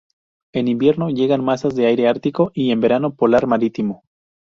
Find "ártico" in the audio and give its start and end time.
2.07-2.49